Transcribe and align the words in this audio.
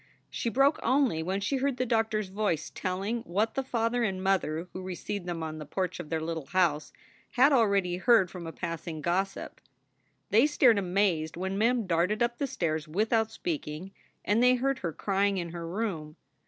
She 0.31 0.49
broke 0.49 0.79
only 0.81 1.21
when 1.21 1.41
she 1.41 1.57
heard 1.57 1.77
the 1.77 1.85
doctor 1.85 2.17
s 2.17 2.29
voice 2.29 2.71
telling 2.73 3.21
what 3.21 3.53
the 3.53 3.61
father 3.61 4.01
and 4.01 4.23
mother 4.23 4.67
who 4.73 4.81
received 4.81 5.27
them 5.27 5.43
on 5.43 5.59
the 5.59 5.63
porch 5.67 5.99
of 5.99 6.09
their 6.09 6.19
little 6.19 6.47
house 6.47 6.91
had 7.33 7.51
already 7.53 7.97
heard 7.97 8.31
from 8.31 8.47
a 8.47 8.51
passing 8.51 9.01
gossip. 9.01 9.61
They 10.31 10.47
stared 10.47 10.79
amazed 10.79 11.37
when 11.37 11.55
Mem 11.55 11.85
darted 11.85 12.23
up 12.23 12.39
the 12.39 12.47
stairs 12.47 12.87
without 12.87 13.29
speaking, 13.29 13.91
and 14.25 14.41
they 14.41 14.55
heard 14.55 14.79
her 14.79 14.91
crying 14.91 15.37
in 15.37 15.49
her 15.49 15.67
room. 15.67 16.15